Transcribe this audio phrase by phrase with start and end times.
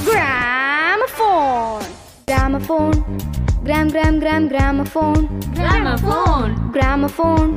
[0.00, 1.84] Gramophone.
[2.28, 2.98] Gramophone.
[3.64, 5.22] Gram gram gram gramophone.
[5.54, 6.52] Gramophone.
[6.72, 7.50] Gramophone.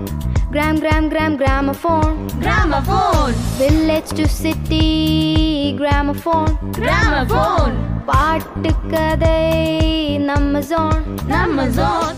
[0.51, 2.13] Gram gram gram gramophone.
[2.39, 3.33] Gramophone.
[3.57, 4.87] Village to city
[5.77, 6.51] gramophone.
[6.79, 7.75] Gramophone.
[8.05, 9.37] பாட்டு கதை
[10.29, 12.15] நம்ம zone நம்ம zone.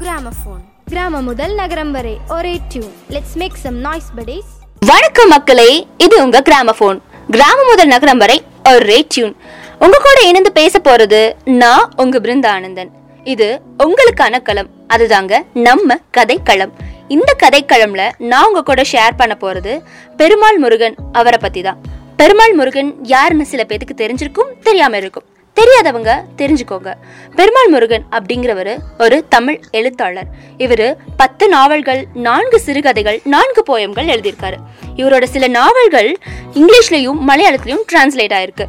[0.00, 4.48] Gramophone கிராமம் முதல் நகரம் வரை ஒரே tune let's make some noise buddies
[4.82, 5.70] வணக்கம் மக்களே
[6.04, 6.98] இது உங்க கிராமபோன்
[7.30, 8.38] கிராமம் முதல் நகரம் வரை
[8.74, 9.34] ஒரே டியூன்.
[9.78, 12.90] உங்க கூட இணைந்து பேச போறது நான் உங்க பிருந்தானந்தன்.
[13.24, 14.70] இது உங்களுக்கான களம்.
[14.94, 16.72] அதுதாங்க நம்ம கதைக்களம்.
[17.08, 19.72] இந்த கதைக்களம்ல நான் உங்க கூட ஷேர் பண்ண போறது
[20.16, 21.80] பெருமாள் முருகன் அவரை பத்தி தான்
[22.16, 25.26] பெருமாள் முருகன் யாருன்னு சில பேத்துக்கு தெரிஞ்சிருக்கும் தெரியாம இருக்கும்.
[25.54, 26.94] தெரியாதவங்க தெரிஞ்சுக்கோங்க.
[27.34, 30.26] பெருமாள் முருகன் அப்படிங்கிறவர் ஒரு தமிழ் எழுத்தாளர்.
[30.56, 34.56] இவர் பத்து நாவல்கள் நான்கு சிறுகதைகள் நான்கு போயம்கள் எழுதியிருக்காரு.
[34.96, 36.18] இவரோட சில நாவல்கள்
[36.54, 38.66] இங்கிலீஷ்லையும் மலையாளத்திலையும் டிரான்ஸ்லேட் ஆயிருக்கு.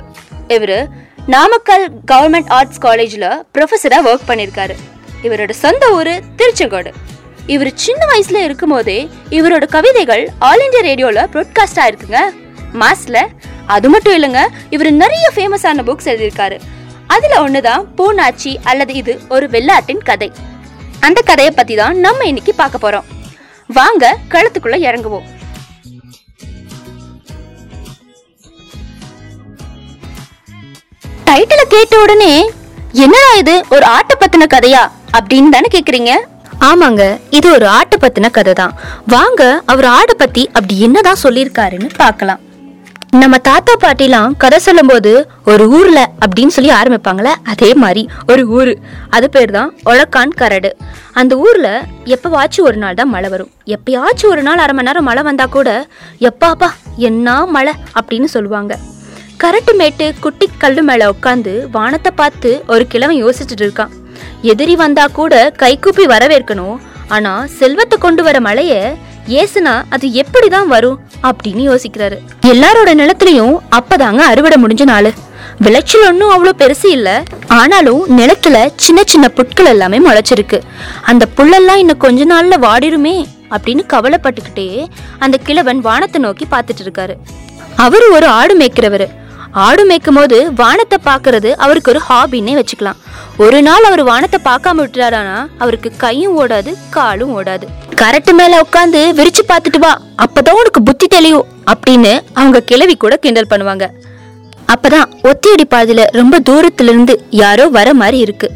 [0.48, 0.88] இவர்
[1.28, 4.76] நாமக்கல் கவர்மெண்ட் ஆர்ட்ஸ் காலேஜில் ப்ரொஃபஸராக ஒர்க் பண்ணியிருக்காரு.
[5.24, 6.92] இவரோட சொந்த ஊர் திருச்செங்கோடு.
[7.46, 12.18] இவர் சின்ன வயசுல இருக்கும்போதே இவரோட கவிதைகள் ஆல் இந்தியா ரேடியோவில் ப்ராட்காஸ்ட் ஆயிருக்குங்க.
[12.80, 13.28] மாஸ்ல
[13.66, 16.60] அது மட்டும் இல்லைங்க இவர் நிறைய ஃபேமஸான புக்ஸ் எழுதியிருக்காரு.
[17.14, 20.30] அதுல ஒண்ணுதான் பூனாச்சி அல்லது இது ஒரு வெள்ளாட்டின் கதை.
[21.08, 23.08] அந்த கதையை பத்தி தான் நம்ம இன்னைக்கு பார்க்க போறோம்.
[23.78, 25.28] வாங்க களத்துக்குள்ள இறங்குவோம்.
[31.28, 32.34] டைட்டில கேட்ட உடனே
[33.04, 34.84] என்னடா இது ஒரு ஆட்டை பத்தின கதையா?
[35.18, 36.12] அப்படின்னு தானே கேக்குறீங்க?
[36.70, 37.04] ஆமாங்க
[37.38, 38.74] இது ஒரு ஆட்டை பத்தின கதை தான்
[39.14, 39.42] வாங்க
[39.74, 42.42] அவர் ஆடை பத்தி அப்படி என்னதான் சொல்லியிருக்காருன்னு பார்க்கலாம்.
[43.20, 45.12] நம்ம தாத்தா பாட்டிலாம் கதை சொல்லும்போது
[45.46, 48.72] ஒரு ஊர்ல அப்படின்னு சொல்லி ஆரம்பிப்பாங்களே அதே மாதிரி ஒரு ஊர்.
[49.10, 50.78] அது பேர் தான் ஒழக்கான் கரடு.
[51.12, 53.52] அந்த ஊர்ல எப்பவாச்சும் ஒரு நாள் தான் மழை வரும்.
[53.66, 55.88] எப்பயாச்சும் ஒரு நாள் அரை மணி நேரம் மழை வந்தா கூட
[56.20, 57.74] எப்பாப்பா என்ன மழை?
[58.02, 58.78] அப்படின்னு சொல்லுவாங்க.
[59.44, 63.90] கரட்டு மேட்டு குட்டி கல்லு மேல உட்காந்து வானத்தை பார்த்து ஒரு கிழவன் யோசிச்சுட்டு இருக்கான்.
[64.42, 66.78] எதிரி வந்தா கூட கைகூப்பி வரவேற்கணும்.
[67.08, 68.96] ஆனா செல்வத்தை கொண்டு வர மழையை
[69.40, 71.00] ஏசுனா அது எப்படி தான் வரும்
[71.30, 72.18] அப்படின்னு யோசிக்கிறாரு.
[72.52, 75.12] எல்லாரோட நிலத்திலையும் அப்பதாங்க அறுவடை முடிஞ்ச நாள்.
[75.66, 77.16] விளைச்சல் ஒன்றும் அவ்வளோ பெருசு இல்லை.
[77.60, 80.60] ஆனாலும் நிலத்துல சின்ன சின்ன புட்கள் எல்லாமே முளைச்சிருக்கு.
[81.12, 83.16] அந்த புல்லெல்லாம் இன்னும் கொஞ்ச நாள்ல வாடிருமே
[83.56, 84.68] அப்படின்னு கவலைப்பட்டுக்கிட்டே
[85.26, 87.16] அந்த கிழவன் வானத்தை நோக்கி பார்த்துட்டு இருக்காரு.
[87.86, 89.08] அவர் ஒரு ஆடு மேய்க்கிறவர்.
[89.68, 93.00] ஆடு மேய்க்கும் போது வானத்தை பார்க்கறது அவருக்கு ஒரு ஹாபின்னே வச்சுக்கலாம்.
[93.38, 95.48] ஒரு நாள் அவர் வானத்தை பார்க்காம விட்டுறாரானா?
[95.58, 97.66] அவருக்கு கையும் ஓடாது காலும் ஓடாது.
[97.96, 103.50] கரட்டு மேல உட்காந்து விரிச்சு பார்த்துட்டு வா அப்பதான் உனக்கு புத்தி தெளியும் அப்படின்னு அவங்க கிளவி கூட கிண்டல்
[103.50, 103.88] பண்ணுவாங்க.
[104.74, 108.50] அப்பதான் ஒத்தியடி பாதையில ரொம்ப தூரத்துல இருந்து யாரோ வர மாதிரி இருக்கு.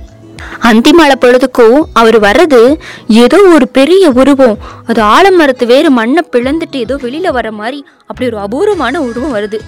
[0.63, 2.77] அந்திமலை பொழுதுக்கும் அவர் வர்றது
[3.07, 8.39] ஏதோ ஒரு பெரிய உருவம் அது ஆலமரத்து வேறு மண்ணை பிளந்துட்டு ஏதோ வெளியில வர மாதிரி அப்படி ஒரு
[8.39, 9.59] அபூர்வமான உருவம் வருது.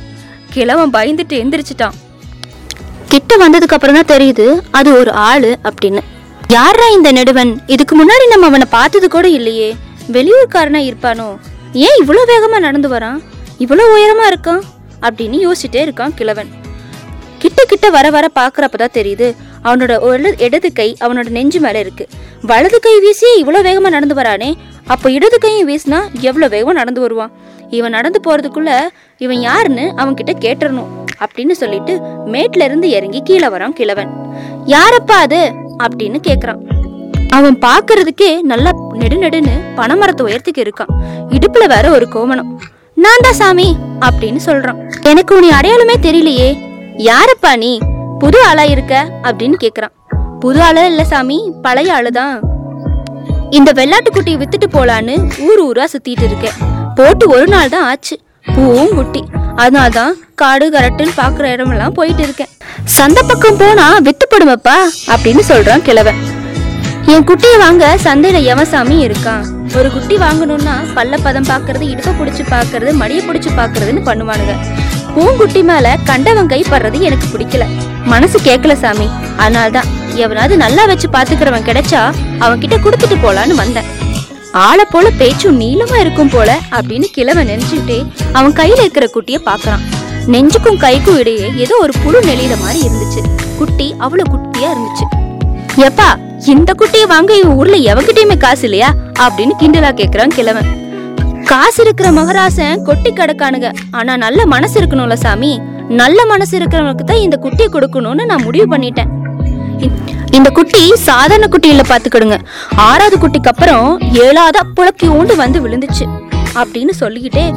[0.49, 1.97] கிழவன் பயந்துட்டு எந்திரிச்சிட்டான்.
[3.11, 6.01] கிட்ட வந்ததுக்கு அப்புறம் தான் தெரியுது அது ஒரு ஆளு அப்படின்னு.
[6.47, 7.51] யாரா இந்த நெடுவன்?
[7.67, 9.75] இதுக்கு முன்னாடி நம்ம அவனை பார்த்தது கூட இல்லையே.
[10.15, 11.27] வெளியூர்காரனா இருப்பானோ?
[11.73, 13.19] ஏன் இவ்வளோ வேகமா நடந்து வரான்?
[13.59, 14.61] இவ்வளோ உயரமா இருக்கான்?
[15.01, 16.49] அப்படின்னு யோசிச்சுட்டே இருக்கான் கிழவன்.
[17.39, 19.27] கிட்ட கிட்ட வர வர பாக்குறப்பதான் தெரியுது
[19.63, 19.93] அவனோட
[20.47, 22.07] இடது கை அவனோட நெஞ்சு மேல இருக்கு.
[22.41, 24.53] வலது கை வீசி இவ்வளோ வேகமா நடந்து வரானே
[24.87, 27.31] அப்ப இடது கையும் வீசினா எவ்வளோ வேகமா நடந்து வருவான்?
[27.69, 28.71] இவன் நடந்து போறதுக்குள்ள
[29.17, 30.96] இவன் யாருன்னு அவன் கிட்ட கேட்டுறணும்.
[31.25, 34.11] அப்படின்னு சொல்லிட்டு மேட்ல இருந்து இறங்கி கீழே வரான் கிழவன்.
[34.65, 35.53] யாரப்பா அது?
[35.83, 36.75] அப்படின்னு கேக்குறான்.
[37.29, 40.93] அவன் பாக்குறதுக்கே நல்லா நெடுநெடுன்னு பனைமரத்தை உயரத்துக்கு இருக்கான்.
[41.29, 42.59] இடுப்புல வேற ஒரு கோமணம்
[42.93, 44.91] நான் தான் சாமி அப்படின்னு சொல்றான்.
[45.01, 46.69] எனக்கு உனி அடையாளமே தெரியலையே.
[46.97, 47.79] யாரப்பா நீ?
[48.19, 49.09] புது ஆளா இருக்க?
[49.23, 50.15] அப்படின்னு கேக்குறான்.
[50.39, 52.39] புது ஆளா இல்ல சாமி பழைய ஆளுதான்.
[53.49, 56.53] இந்த வெள்ளாட்டு குட்டியை வித்துட்டு போலான்னு ஊர் ஊரா சுத்திட்டு இருக்கேன்.
[56.95, 58.19] போட்டு ஒரு நாள் தான் ஆச்சு.
[58.55, 59.23] பூவும் குட்டி
[59.61, 62.51] அதனால தான் காடு கரட்டுன்னு பார்க்குற இடமெல்லாம் போயிட்டு இருக்கேன்
[62.97, 64.75] சந்தை பக்கம் போனா வித்துப்படுமப்பா
[65.13, 66.19] அப்படின்னு சொல்றான் கிழவன்.
[67.13, 69.43] என் குட்டியை வாங்க சந்தையில எவசாமி சாமி இருக்கான்.
[69.77, 74.55] ஒரு குட்டி வாங்கணும்னா பல்ல பதம் பாக்குறது இடுப்பை பிடிச்சி பாக்குறது மடியை பிடிச்சி பாக்குறதுன்னு பண்ணுவானுங்க.
[75.15, 77.65] பூங்குட்டி மேல கண்டவன் கைப்படுறது படுறது எனக்கு பிடிக்கல.
[78.13, 79.07] மனசு கேட்கல சாமி.
[79.37, 79.87] அதனால்தான்
[80.23, 82.01] எவனாவது நல்லா வச்சு பாத்துக்கிறவன் கிடைச்சா
[82.45, 83.89] அவன்கிட்ட கொடுத்துட்டு போலான்னு வந்தேன்.
[84.65, 87.97] ஆளை போல பேச்சும் நீளமா இருக்கும் போல அப்படின்னு கிழவன் நினைச்சுக்கிட்டே
[88.33, 89.83] அவன் கையில இருக்கிற குட்டிய பாக்குறான்
[90.33, 93.21] நெஞ்சுக்கும் கைக்கும் இடையே ஏதோ ஒரு புழு நெளியிற மாதிரி இருந்துச்சு.
[93.57, 95.05] குட்டி அவ்வளவு குட்டியா இருந்துச்சு.
[95.77, 96.07] எப்பா
[96.47, 98.93] இந்த குட்டியை வாங்க இவன் ஊர்ல எவகிட்டயுமே காசு இல்லையா?
[99.19, 100.69] அப்படின்னு கிண்டலா கேக்குறான் கிழவன்.
[101.45, 103.73] காசு இருக்கிற மகராசன் கொட்டி கிடக்கானுங்க.
[103.91, 105.61] ஆனா நல்ல மனசு இருக்கணும்ல சாமி.
[105.87, 109.11] நல்ல மனசு இருக்கிறவனுக்கு தான் இந்த குட்டியை கொடுக்கணும்னு நான் முடிவு பண்ணிட்டேன்.
[110.31, 112.37] இந்த குட்டி சாதாரண குட்டி இல்ல பாத்துக்கிடுங்க
[112.75, 116.05] ஆறாவது குட்டிக்கு அப்புறம் ஏழாவதா புழக்கி ஊண்டு வந்து விழுந்துச்சு.
[116.55, 117.53] அப்படின்னு சொல்லிக்கிட்டே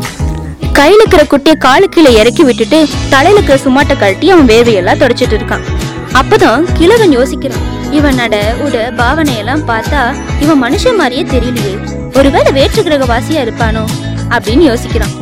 [0.73, 5.65] கையில இருக்கிற குட்டியை காலு கீழே இறக்கி விட்டுட்டு தலையில இருக்கிற சுமாட்டை கழட்டி அவன் வேர்வையெல்லாம் தொடச்சிட்டு இருக்கான்.
[6.13, 7.67] அப்பதான் கிழவன் யோசிக்கிறான்.
[7.91, 11.75] இவன் நட உட பாவனையெல்லாம் பார்த்தா இவன் மனுஷன் மாதிரியே தெரியலையே.
[12.17, 13.85] ஒருவேளை வேற்று கிரக வாசியா இருப்பானோ
[14.31, 15.15] அப்படின்னு யோசிக்கிறான்.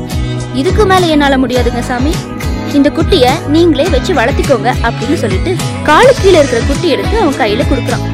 [0.54, 2.12] இதுக்கு மேல என்னால முடியாதுங்க சாமி.
[2.74, 8.04] இந்த குட்டிய நீங்களே வச்சு வளர்த்திக்கோங்க அப்படின்னு சொல்லிட்டு காலு கீழே இருக்கிற குட்டி எடுத்து அவன் கையில கொடுக்குறான்.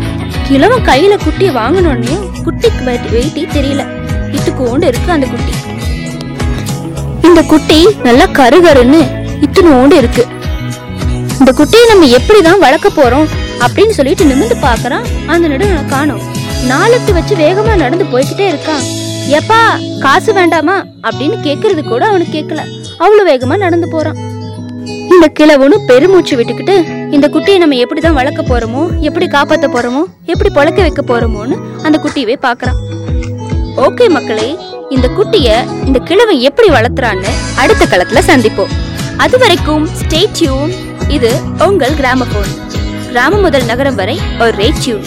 [0.48, 3.86] கிழவன் கையில குட்டிய வாங்கினோடனே குட்டிக்கு வெயிட்டே தெரியல.
[4.32, 5.52] இட்டுக்கோண்டு இருக்கு அந்த குட்டி.
[7.22, 9.02] இந்த குட்டி நல்லா கருகருன்னு
[9.40, 10.26] இத்துணோண்டு இருக்கு.
[11.38, 13.28] இந்த குட்டியை நம்ம எப்படிதான் வளர்க்க போறோம்
[13.58, 16.20] அப்படின்னு சொல்லிட்டு நிமிந்து பாக்குறான் அந்த நடு காணும்.
[16.70, 19.02] நாளத்து வச்சு வேகமா நடந்து போய்கிட்டே இருக்கான்.
[19.30, 19.60] எப்பா
[20.00, 20.84] காசு வேண்டாமா?
[21.02, 24.18] அப்படின்னு கேக்குறது கூட அவனுக்கு கேட்கல அவ்வளவு வேகமா நடந்து போறான்.
[25.14, 26.74] இந்த கிழவனும் பெருமூச்சு விட்டுக்கிட்டு
[27.10, 30.02] இந்த குட்டியை நம்ம எப்படிதான் வளர்க்க போறோமோ எப்படி காப்பாத்த போறோமோ
[30.32, 32.80] எப்படி பொழைக்க வைக்க போறோமோன்னு அந்த குட்டியவே பார்க்கறான்.
[33.86, 34.48] ஓகே மக்களே
[34.94, 35.48] இந்த குட்டிய
[35.84, 37.32] இந்த கிழவன் எப்படி வளர்த்துறான்னு
[37.62, 38.74] அடுத்த களத்துல சந்திப்போம்.
[39.16, 40.72] அது வரைக்கும் ஸ்டே டியூன்
[41.08, 41.32] இது
[41.68, 42.52] உங்கள் கிராமபோன்.
[43.08, 45.06] கிராமம் முதல் நகரம் வரை ஒரு ரே tune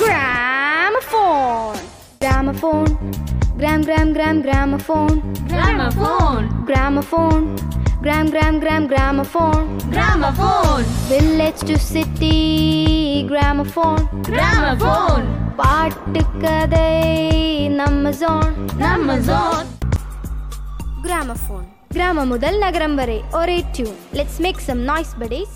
[0.00, 1.80] Gramophone.
[2.22, 2.90] Gramophone.
[3.57, 5.17] Gram gram gram gramophone.
[5.47, 6.45] Gramophone.
[6.65, 7.57] Gramophone.
[8.01, 9.65] Gram gram gram gramophone.
[9.89, 10.83] Gramophone.
[11.09, 14.07] Village to city gramophone.
[14.21, 15.25] Gramophone.
[15.55, 16.89] பாட்டு கதை
[17.69, 18.53] நம்ம zone.
[18.77, 19.67] நம்ம zone.
[21.03, 21.67] Gramophone.
[21.87, 25.53] கிராமம் முதல் நகரம் வரை ஒரே tune let's make some noise buddies